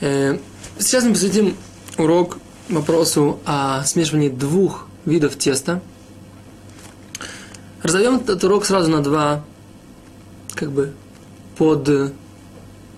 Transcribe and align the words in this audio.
Э, 0.00 0.38
сейчас 0.78 1.04
мы 1.04 1.12
посвятим 1.12 1.56
урок 1.98 2.38
вопросу 2.70 3.38
о 3.44 3.84
смешивании 3.84 4.30
двух 4.30 4.86
видов 5.04 5.36
теста. 5.36 5.82
Разовьем 7.82 8.16
этот 8.16 8.42
урок 8.44 8.64
сразу 8.64 8.90
на 8.90 9.02
два, 9.02 9.44
как 10.54 10.70
бы, 10.72 10.94
под 11.56 11.88
э, 11.88 12.12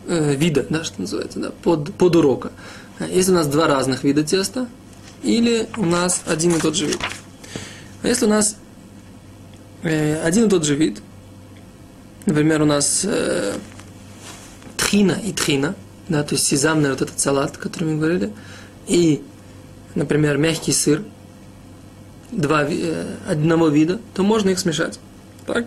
вида, 0.06 0.64
да, 0.68 0.84
что 0.84 1.00
называется, 1.00 1.40
да, 1.40 1.50
под, 1.62 1.92
под 1.94 2.14
урока. 2.16 2.52
Если 3.00 3.32
у 3.32 3.34
нас 3.34 3.48
два 3.48 3.66
разных 3.66 4.04
вида 4.04 4.22
теста, 4.22 4.68
или 5.24 5.68
у 5.76 5.84
нас 5.84 6.22
один 6.26 6.54
и 6.54 6.60
тот 6.60 6.76
же 6.76 6.86
вид. 6.86 6.98
А 8.02 8.08
если 8.08 8.26
у 8.26 8.28
нас 8.28 8.56
э, 9.82 10.22
один 10.22 10.46
и 10.46 10.48
тот 10.48 10.64
же 10.64 10.76
вид, 10.76 11.02
например, 12.26 12.62
у 12.62 12.66
нас 12.66 13.04
э, 13.04 13.54
тхина 14.76 15.18
и 15.24 15.32
тхина, 15.32 15.74
да, 16.08 16.22
то 16.22 16.34
есть 16.34 16.46
сезамный 16.46 16.90
вот 16.90 17.02
этот 17.02 17.18
салат, 17.18 17.56
о 17.56 17.58
котором 17.58 17.92
мы 17.92 17.98
говорили, 17.98 18.32
и, 18.86 19.22
например, 19.94 20.38
мягкий 20.38 20.72
сыр, 20.72 21.02
два, 22.30 22.64
э, 22.68 23.06
одного 23.28 23.68
вида, 23.68 24.00
то 24.14 24.22
можно 24.22 24.50
их 24.50 24.58
смешать. 24.58 24.98
Так? 25.46 25.66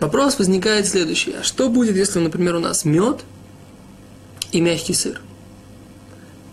Вопрос 0.00 0.38
возникает 0.38 0.86
следующий. 0.86 1.32
А 1.32 1.42
что 1.42 1.68
будет, 1.68 1.96
если, 1.96 2.18
например, 2.18 2.56
у 2.56 2.60
нас 2.60 2.84
мед 2.84 3.24
и 4.52 4.60
мягкий 4.60 4.94
сыр? 4.94 5.20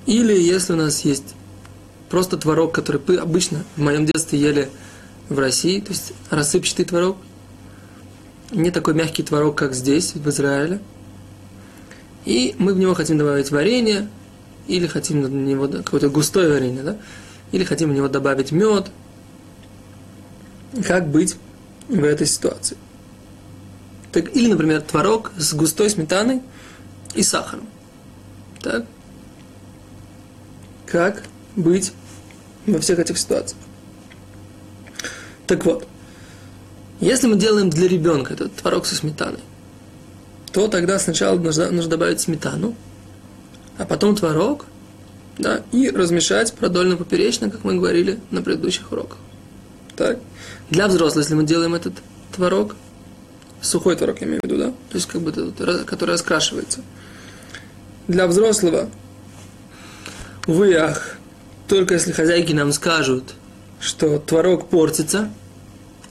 Или 0.06 0.38
если 0.38 0.74
у 0.74 0.78
нас 0.78 1.02
есть 1.02 1.36
просто 2.10 2.38
творог, 2.38 2.74
который 2.74 3.02
обычно 3.18 3.64
в 3.76 3.82
моем 3.82 4.06
детстве 4.06 4.40
ели 4.40 4.70
в 5.30 5.40
России, 5.40 5.80
то 5.80 5.92
есть 5.92 6.14
рассыпчатый 6.30 6.86
творог, 6.86 7.18
не 8.52 8.72
такой 8.72 8.94
мягкий 8.94 9.24
творог, 9.24 9.58
как 9.58 9.74
здесь, 9.74 10.14
в 10.14 10.30
Израиле. 10.30 10.80
И 12.26 12.56
мы 12.58 12.74
в 12.74 12.80
него 12.80 12.94
хотим 12.94 13.18
добавить 13.18 13.52
варенье, 13.52 14.08
или 14.68 14.88
хотим 14.88 15.22
на 15.22 15.28
него 15.28 15.68
какое-то 15.68 16.10
густое 16.10 16.50
варенье, 16.50 16.84
да? 16.84 16.98
или 17.52 17.64
хотим 17.64 17.92
в 17.92 17.94
него 17.94 18.08
добавить 18.08 18.52
мед. 18.52 18.90
Как 20.86 21.08
быть 21.08 21.36
в 21.88 22.04
этой 22.04 22.26
ситуации? 22.26 22.78
Так, 24.12 24.36
или, 24.36 24.50
например, 24.50 24.82
творог 24.82 25.32
с 25.38 25.54
густой 25.54 25.90
сметаной 25.90 26.42
и 27.14 27.24
сахаром. 27.24 27.68
Так? 28.62 28.86
Как 30.86 31.24
быть 31.56 31.94
во 32.66 32.80
всех 32.80 33.00
этих 33.00 33.18
ситуациях? 33.18 33.60
Так 35.48 35.66
вот, 35.66 35.88
если 37.00 37.28
мы 37.28 37.36
делаем 37.36 37.70
для 37.70 37.88
ребенка 37.88 38.34
этот 38.34 38.56
творог 38.56 38.86
со 38.86 38.96
сметаной, 38.96 39.42
то 40.54 40.68
тогда 40.68 41.00
сначала 41.00 41.38
нужно, 41.38 41.72
нужно 41.72 41.90
добавить 41.90 42.22
сметану, 42.22 42.76
а 43.78 43.86
потом 43.86 44.16
творог, 44.16 44.66
да, 45.40 45.64
и 45.72 45.90
размешать 45.90 46.54
продольно-поперечно, 46.54 47.50
как 47.50 47.64
мы 47.64 47.74
говорили 47.76 48.20
на 48.30 48.44
предыдущих 48.44 48.92
уроках. 48.92 49.18
Так? 49.96 50.20
Для 50.70 50.88
взрослых, 50.88 51.26
если 51.26 51.34
мы 51.34 51.44
делаем 51.44 51.74
этот 51.74 51.94
творог, 52.32 52.76
сухой 53.62 53.96
творог 53.96 54.22
я 54.22 54.28
имею 54.28 54.42
в 54.42 54.46
виду, 54.46 54.58
да, 54.58 54.68
то 54.68 54.96
есть 54.96 55.08
как 55.08 55.22
бы 55.22 55.32
этот, 55.32 55.86
который 55.86 56.12
раскрашивается. 56.12 56.82
Для 58.08 58.28
взрослого, 58.28 58.90
увы, 60.46 60.76
ах, 60.76 61.18
только 61.68 61.96
если 61.96 62.12
хозяйки 62.12 62.54
нам 62.54 62.72
скажут, 62.74 63.34
что 63.80 64.20
творог 64.20 64.70
портится, 64.70 65.30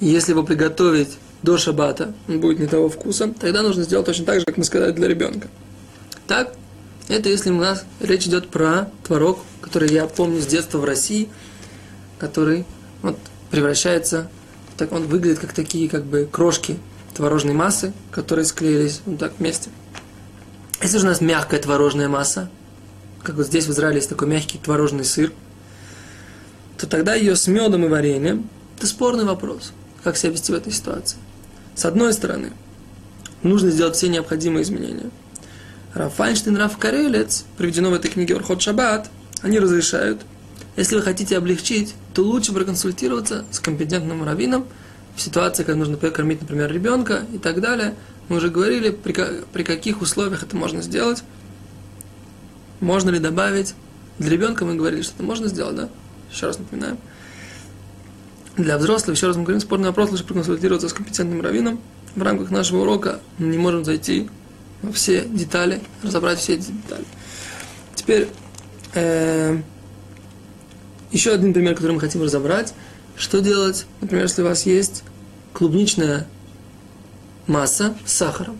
если 0.00 0.32
его 0.32 0.42
приготовить 0.42 1.18
до 1.42 1.58
шабата, 1.58 2.14
он 2.28 2.40
будет 2.40 2.58
не 2.58 2.66
того 2.66 2.88
вкуса, 2.88 3.32
тогда 3.38 3.62
нужно 3.62 3.82
сделать 3.82 4.06
точно 4.06 4.24
так 4.26 4.40
же, 4.40 4.46
как 4.46 4.56
мы 4.56 4.64
сказали 4.64 4.92
для 4.92 5.08
ребенка. 5.08 5.48
Так, 6.26 6.54
это 7.08 7.28
если 7.28 7.50
у 7.50 7.58
нас 7.58 7.84
речь 8.00 8.26
идет 8.26 8.48
про 8.48 8.90
творог, 9.04 9.40
который 9.60 9.90
я 9.90 10.06
помню 10.06 10.40
с 10.40 10.46
детства 10.46 10.78
в 10.78 10.84
России, 10.84 11.28
который 12.18 12.64
вот, 13.02 13.18
превращается, 13.50 14.30
так 14.76 14.92
он 14.92 15.06
выглядит 15.06 15.40
как 15.40 15.52
такие 15.52 15.88
как 15.88 16.04
бы 16.04 16.28
крошки 16.30 16.78
творожной 17.14 17.54
массы, 17.54 17.92
которые 18.10 18.44
склеились 18.44 19.00
вот 19.04 19.18
так 19.18 19.32
вместе. 19.38 19.70
Если 20.80 20.98
же 20.98 21.06
у 21.06 21.08
нас 21.08 21.20
мягкая 21.20 21.60
творожная 21.60 22.08
масса, 22.08 22.48
как 23.22 23.36
вот 23.36 23.46
здесь 23.46 23.66
в 23.66 23.70
Израиле 23.70 23.96
есть 23.96 24.08
такой 24.08 24.28
мягкий 24.28 24.58
творожный 24.58 25.04
сыр, 25.04 25.32
то 26.78 26.86
тогда 26.88 27.14
ее 27.14 27.36
с 27.36 27.46
медом 27.46 27.84
и 27.84 27.88
вареньем– 27.88 28.48
это 28.76 28.86
спорный 28.86 29.24
вопрос, 29.24 29.72
как 30.02 30.16
себя 30.16 30.32
вести 30.32 30.52
в 30.52 30.56
этой 30.56 30.72
ситуации. 30.72 31.18
С 31.74 31.84
одной 31.84 32.12
стороны, 32.12 32.52
нужно 33.42 33.70
сделать 33.70 33.96
все 33.96 34.08
необходимые 34.08 34.62
изменения– 34.62 35.10
Раф 35.94 36.14
Файнштейн, 36.14 36.56
Раф 36.56 36.78
Карелец, 36.78 37.44
приведено 37.58 37.90
в 37.90 37.94
этой 37.94 38.10
книге 38.10 38.36
Орхот 38.36 38.62
Шаббат, 38.62 39.10
они 39.42 39.58
разрешают, 39.58 40.22
если 40.76 40.96
вы 40.96 41.02
хотите 41.02 41.36
облегчить, 41.36 41.94
то 42.14 42.22
лучше 42.22 42.52
проконсультироваться 42.52 43.44
с 43.50 43.60
компетентным 43.60 44.24
раввином 44.24 44.66
в 45.16 45.20
ситуации, 45.20 45.64
когда 45.64 45.78
нужно 45.78 45.98
покормить, 45.98 46.40
например, 46.40 46.72
ребенка 46.72 47.26
и 47.34 47.36
так 47.36 47.60
далее. 47.60 47.94
Мы 48.28 48.36
уже 48.36 48.48
говорили, 48.48 48.90
при, 48.90 49.14
при 49.52 49.64
каких 49.64 50.00
условиях 50.00 50.42
это 50.42 50.56
можно 50.56 50.80
сделать. 50.80 51.22
Можно 52.80 53.10
ли 53.10 53.18
добавить? 53.18 53.74
Для 54.18 54.30
ребенка 54.30 54.64
мы 54.64 54.76
говорили, 54.76 55.02
что 55.02 55.14
это 55.14 55.24
можно 55.24 55.48
сделать, 55.48 55.76
да? 55.76 55.88
Еще 56.32 56.46
раз 56.46 56.58
напоминаем. 56.58 56.96
Для 58.56 58.76
взрослых, 58.76 59.16
еще 59.16 59.28
раз 59.28 59.36
мы 59.36 59.44
говорим, 59.44 59.60
спорный 59.60 59.88
вопрос, 59.88 60.10
лучше 60.10 60.24
проконсультироваться 60.24 60.88
с 60.88 60.92
компетентным 60.92 61.40
раввином. 61.40 61.80
В 62.14 62.22
рамках 62.22 62.50
нашего 62.50 62.82
урока 62.82 63.20
мы 63.38 63.46
не 63.46 63.56
можем 63.56 63.84
зайти 63.84 64.28
все 64.92 65.24
детали, 65.24 65.80
разобрать 66.02 66.38
все 66.38 66.54
эти 66.54 66.70
детали. 66.70 67.04
Теперь 67.94 68.28
э, 68.94 69.58
еще 71.12 71.32
один 71.32 71.54
пример, 71.54 71.74
который 71.74 71.92
мы 71.92 72.00
хотим 72.00 72.22
разобрать. 72.22 72.74
Что 73.16 73.40
делать, 73.40 73.86
например, 74.00 74.24
если 74.24 74.42
у 74.42 74.46
вас 74.46 74.66
есть 74.66 75.04
клубничная 75.54 76.26
масса 77.46 77.94
с 78.04 78.12
сахаром. 78.12 78.58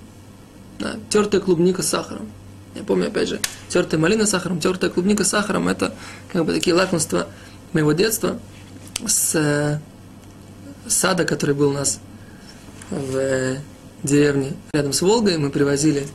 Да, 0.78 0.97
тертая 1.10 1.41
клубника 1.41 1.82
с 1.82 1.88
сахаром. 1.88 2.30
Я 2.74 2.82
помню, 2.82 3.09
опять 3.09 3.28
же, 3.28 3.41
тертая 3.69 4.00
малина 4.00 4.26
с 4.26 4.30
сахаром, 4.30 4.59
тертая 4.59 4.91
клубника 4.91 5.24
с 5.24 5.28
сахаром– 5.28 5.69
это 5.69 5.94
как 6.32 6.47
бы 6.47 6.54
такие 6.54 6.74
лакомства 6.74 7.28
моего 7.74 7.92
детства 7.92 8.38
с 9.06 9.34
э, 9.34 9.78
сада, 10.86 11.25
который 11.25 11.54
был 11.54 11.70
у 11.70 11.72
нас 11.72 12.00
в 12.91 13.56
деревне 14.03 14.53
рядом 14.72 14.92
с 14.92 15.03
Волгой, 15.03 15.38
мы 15.38 15.50
привозили 15.50 16.06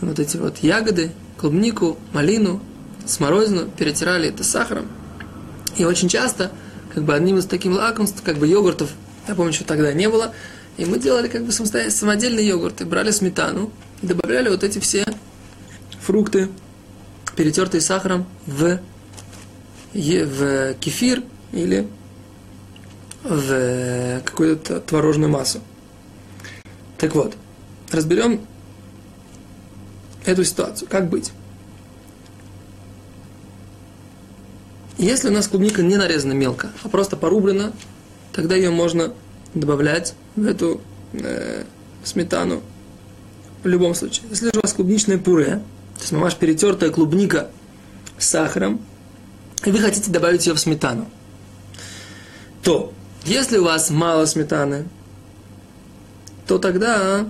вот 0.00 0.18
эти 0.18 0.36
вот 0.36 0.58
ягоды, 0.58 1.12
клубнику, 1.36 1.98
малину, 2.12 2.60
смородину, 3.06 3.66
перетирали 3.66 4.28
это 4.28 4.44
сахаром. 4.44 4.88
И 5.76 5.84
очень 5.84 6.08
часто, 6.08 6.50
как 6.94 7.04
бы 7.04 7.14
одним 7.14 7.38
из 7.38 7.46
таких 7.46 7.72
лакомств, 7.72 8.22
как 8.22 8.38
бы 8.38 8.46
йогуртов, 8.46 8.90
я 9.28 9.34
помню, 9.34 9.52
что 9.52 9.64
тогда 9.64 9.92
не 9.92 10.08
было, 10.08 10.32
и 10.76 10.84
мы 10.84 10.98
делали 10.98 11.28
как 11.28 11.44
бы 11.44 11.52
самодельные 11.52 12.46
йогурты, 12.46 12.84
брали 12.84 13.10
сметану 13.10 13.70
и 14.02 14.06
добавляли 14.06 14.48
вот 14.48 14.64
эти 14.64 14.78
все 14.78 15.04
фрукты, 16.00 16.48
перетертые 17.36 17.80
сахаром, 17.80 18.26
в, 18.46 18.80
в 19.92 20.74
кефир 20.80 21.22
или 21.52 21.86
в 23.22 24.20
какую-то 24.24 24.80
творожную 24.80 25.30
массу. 25.30 25.60
Так 26.98 27.14
вот, 27.14 27.36
разберем 27.90 28.40
эту 30.24 30.44
ситуацию. 30.44 30.88
Как 30.88 31.08
быть? 31.08 31.32
Если 34.98 35.28
у 35.28 35.32
нас 35.32 35.48
клубника 35.48 35.82
не 35.82 35.96
нарезана 35.96 36.34
мелко, 36.34 36.70
а 36.82 36.88
просто 36.88 37.16
порублена, 37.16 37.72
тогда 38.32 38.54
ее 38.54 38.70
можно 38.70 39.14
добавлять 39.54 40.14
в 40.36 40.44
эту 40.44 40.82
э, 41.14 41.64
сметану 42.04 42.62
в 43.62 43.66
любом 43.66 43.94
случае. 43.94 44.26
Если 44.30 44.46
же 44.46 44.58
у 44.58 44.60
вас 44.62 44.74
клубничное 44.74 45.18
пюре, 45.18 45.62
то 45.94 46.00
есть 46.00 46.12
мамаш 46.12 46.36
перетертая 46.36 46.90
клубника 46.90 47.50
с 48.18 48.28
сахаром, 48.28 48.80
и 49.64 49.70
вы 49.70 49.78
хотите 49.78 50.10
добавить 50.10 50.46
ее 50.46 50.54
в 50.54 50.60
сметану, 50.60 51.08
то 52.62 52.92
если 53.24 53.58
у 53.58 53.64
вас 53.64 53.90
мало 53.90 54.24
сметаны, 54.26 54.86
то 56.46 56.58
тогда 56.58 57.28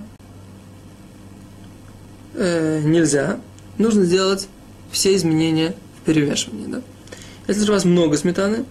э, 2.33 2.81
нельзя. 2.83 3.39
Нужно 3.77 4.03
сделать 4.03 4.47
все 4.91 5.15
изменения 5.15 5.75
в 6.01 6.05
перемешивании. 6.05 6.67
Да? 6.67 6.81
Если 7.47 7.63
же 7.63 7.71
у 7.71 7.75
вас 7.75 7.85
много 7.85 8.17
сметаны, 8.17 8.65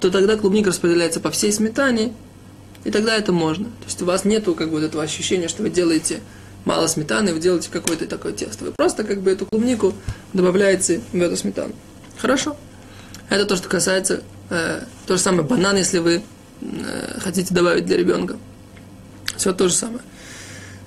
то 0.00 0.10
тогда 0.10 0.36
клубника 0.36 0.70
распределяется 0.70 1.20
по 1.20 1.30
всей 1.30 1.52
сметане, 1.52 2.12
и 2.84 2.90
тогда 2.90 3.16
это 3.16 3.32
можно. 3.32 3.66
То 3.66 3.86
есть 3.86 4.02
у 4.02 4.04
вас 4.04 4.24
нет 4.24 4.44
как 4.56 4.70
бы 4.70 4.80
этого 4.80 5.02
ощущения, 5.02 5.48
что 5.48 5.62
вы 5.62 5.70
делаете 5.70 6.20
мало 6.64 6.86
сметаны, 6.86 7.32
вы 7.32 7.40
делаете 7.40 7.68
какое-то 7.70 8.06
такое 8.06 8.32
тесто. 8.32 8.64
Вы 8.64 8.72
просто 8.72 9.04
как 9.04 9.22
бы 9.22 9.30
эту 9.30 9.46
клубнику 9.46 9.94
добавляете 10.32 11.00
в 11.12 11.20
эту 11.20 11.36
сметану. 11.36 11.74
Хорошо. 12.18 12.56
Это 13.28 13.46
то, 13.46 13.56
что 13.56 13.68
касается, 13.68 14.22
э, 14.52 14.84
то 15.06 15.16
же 15.16 15.22
самое 15.22 15.42
банан, 15.42 15.76
если 15.76 15.98
вы 15.98 16.22
э, 16.60 17.18
хотите 17.20 17.54
добавить 17.54 17.86
для 17.86 17.96
ребенка. 17.96 18.36
Все 19.36 19.52
то 19.52 19.68
же 19.68 19.74
самое. 19.74 20.02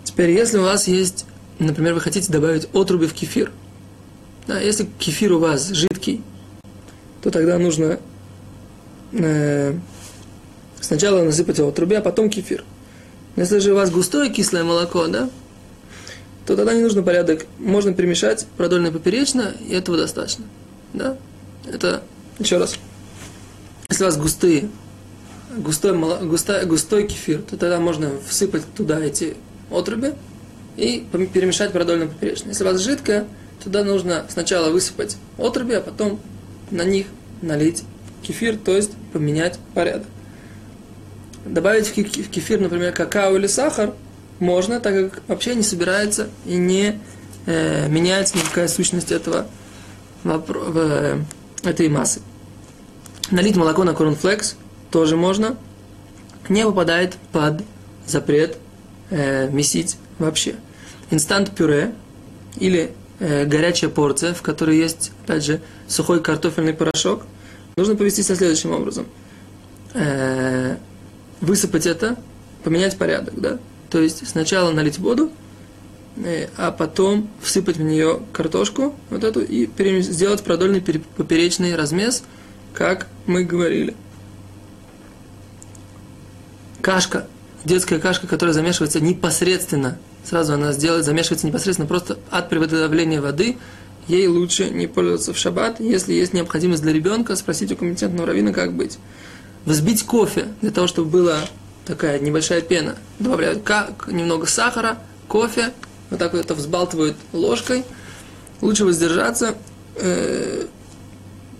Теперь, 0.04 0.32
если 0.32 0.58
у 0.58 0.64
вас 0.64 0.88
есть, 0.88 1.26
например, 1.60 1.94
вы 1.94 2.00
хотите 2.00 2.32
добавить 2.32 2.68
отруби 2.74 3.08
в 3.08 3.14
кефир, 3.14 3.52
Да, 4.48 4.60
если 4.60 4.88
кефир 5.00 5.34
у 5.34 5.40
вас 5.40 5.70
жидкий, 5.70 6.24
то 7.22 7.32
тогда 7.32 7.58
нужно 7.58 8.00
э, 9.12 9.74
сначала 10.80 11.24
насыпать 11.24 11.58
его 11.58 11.72
в 11.72 11.74
трубе, 11.74 11.98
а 11.98 12.02
потом 12.02 12.30
кефир. 12.30 12.64
Если 13.36 13.60
же 13.60 13.74
у 13.74 13.76
вас 13.76 13.90
густое 13.90 14.30
кислое 14.30 14.64
молоко, 14.64 15.08
да, 15.08 15.30
то 16.46 16.56
тогда 16.56 16.74
не 16.74 16.82
нужно 16.82 17.02
порядок. 17.02 17.46
Можно 17.58 17.94
перемешать 17.94 18.46
продольно 18.56 18.88
и 18.88 18.92
поперечно, 18.92 19.54
и 19.68 19.74
этого 19.74 19.98
достаточно. 19.98 20.46
Да? 20.94 21.18
Это, 21.68 22.04
еще 22.40 22.58
раз, 22.58 22.78
если 23.96 24.04
у 24.04 24.08
вас 24.08 24.18
густые, 24.18 24.70
густой, 25.56 25.98
густой, 26.28 26.66
густой 26.66 27.08
кефир, 27.08 27.42
то 27.42 27.56
тогда 27.56 27.80
можно 27.80 28.12
всыпать 28.28 28.64
туда 28.76 29.00
эти 29.00 29.38
отруби 29.72 30.14
и 30.76 31.08
перемешать 31.34 31.72
продольно 31.72 32.08
поперечно. 32.08 32.50
Если 32.50 32.66
у 32.66 32.68
вас 32.68 32.82
жидкое, 32.82 33.26
туда 33.64 33.86
нужно 33.86 34.26
сначала 34.28 34.70
высыпать 34.70 35.16
отруби, 35.38 35.76
а 35.76 35.82
потом 35.82 36.20
на 36.72 36.84
них 36.84 37.08
налить 37.42 37.84
кефир, 38.22 38.58
то 38.58 38.76
есть 38.76 38.92
поменять 39.14 39.60
порядок. 39.74 40.08
Добавить 41.46 41.88
в 41.88 41.94
кефир, 42.30 42.60
например, 42.60 42.92
какао 42.92 43.38
или 43.38 43.48
сахар 43.48 43.94
можно, 44.40 44.82
так 44.82 44.94
как 44.94 45.22
вообще 45.30 45.56
не 45.56 45.64
собирается 45.64 46.28
и 46.46 46.56
не 46.56 47.00
э, 47.46 47.88
меняется 47.88 48.38
никакая 48.38 48.68
сущность 48.68 49.14
этого, 49.14 49.48
э, 50.26 51.20
этой 51.64 51.88
массы. 51.88 52.20
Налить 53.32 53.56
молоко 53.56 53.84
на 53.84 53.94
корнфлекс 53.94 54.56
тоже 54.92 55.16
можно. 55.16 55.58
Не 56.48 56.64
попадает 56.64 57.18
под 57.32 57.64
запрет 58.06 58.58
э, 59.10 59.50
месить 59.50 59.98
вообще. 60.20 60.56
Инстант 61.10 61.52
пюре 61.52 61.94
или 62.58 62.92
э, 63.20 63.46
горячая 63.46 63.90
порция, 63.90 64.34
в 64.34 64.42
которой 64.42 64.78
есть, 64.78 65.12
опять 65.24 65.44
же, 65.44 65.62
сухой 65.88 66.22
картофельный 66.22 66.74
порошок, 66.74 67.24
нужно 67.78 67.96
повести 67.96 68.22
следующим 68.22 68.72
образом. 68.72 69.08
Э, 69.94 70.78
высыпать 71.42 71.88
это, 71.88 72.18
поменять 72.64 72.98
порядок, 72.98 73.40
да? 73.40 73.60
То 73.90 74.02
есть 74.02 74.28
сначала 74.28 74.72
налить 74.72 75.00
воду, 75.00 75.32
э, 76.18 76.48
а 76.58 76.72
потом 76.72 77.30
всыпать 77.42 77.78
в 77.78 77.82
нее 77.82 78.22
картошку, 78.34 78.96
вот 79.10 79.24
эту, 79.24 79.42
и 79.42 79.68
сделать 80.02 80.44
продольный 80.44 80.82
поперечный 80.82 81.76
размес, 81.76 82.24
как 82.76 83.08
мы 83.26 83.44
говорили. 83.44 83.96
Кашка, 86.82 87.26
детская 87.64 88.00
кашка, 88.00 88.28
которая 88.28 88.54
замешивается 88.54 89.00
непосредственно, 89.00 89.98
сразу 90.24 90.54
она 90.54 90.72
сделает, 90.72 91.06
замешивается 91.06 91.48
непосредственно 91.48 91.88
просто 91.88 92.20
от 92.30 92.50
приготовления 92.50 93.22
воды, 93.22 93.58
ей 94.08 94.28
лучше 94.28 94.70
не 94.70 94.86
пользоваться 94.86 95.34
в 95.34 95.38
шаббат, 95.38 95.80
если 95.80 96.14
есть 96.14 96.34
необходимость 96.34 96.84
для 96.84 96.94
ребенка, 96.94 97.36
спросить 97.36 97.72
у 97.72 97.76
компетентного 97.76 98.28
равина, 98.28 98.54
как 98.54 98.74
быть. 98.74 99.00
Взбить 99.66 100.04
кофе 100.04 100.50
для 100.62 100.70
того, 100.70 100.86
чтобы 100.86 101.10
была 101.10 101.40
такая 101.86 102.20
небольшая 102.20 102.62
пена. 102.62 102.98
Добавляют 103.18 103.64
как, 103.64 104.08
немного 104.08 104.46
сахара, 104.46 105.00
кофе, 105.28 105.74
вот 106.12 106.20
так 106.20 106.34
вот 106.34 106.46
это 106.46 106.54
взбалтывают 106.54 107.18
ложкой. 107.34 107.84
Лучше 108.62 108.86
воздержаться, 108.86 109.56
э, 109.96 110.68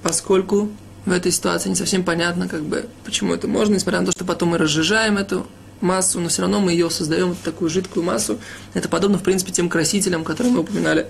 поскольку 0.04 0.70
в 1.06 1.12
этой 1.12 1.32
ситуации 1.32 1.70
не 1.70 1.76
совсем 1.76 2.04
понятно, 2.04 2.48
как 2.48 2.64
бы, 2.64 2.88
почему 3.04 3.34
это 3.34 3.48
можно, 3.48 3.76
несмотря 3.76 4.00
на 4.00 4.08
то, 4.08 4.12
что 4.12 4.26
потом 4.26 4.50
мы 4.50 4.58
разжижаем 4.58 5.18
эту 5.18 5.46
массу, 5.82 6.20
но 6.20 6.30
все 6.30 6.42
равно 6.42 6.60
мы 6.60 6.72
ее 6.72 6.90
создаем, 6.90 7.30
вот 7.30 7.40
такую 7.40 7.70
жидкую 7.70 8.04
массу. 8.04 8.40
Это 8.74 8.90
подобно, 8.90 9.18
в 9.18 9.24
принципе, 9.24 9.52
тем 9.52 9.70
красителям, 9.70 10.24
которые 10.24 10.54
мы 10.54 10.62
упоминали 10.62 11.08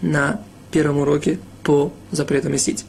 на 0.00 0.40
первом 0.70 0.98
уроке 0.98 1.38
по 1.62 1.92
запрету 2.10 2.48
месить. 2.48 2.84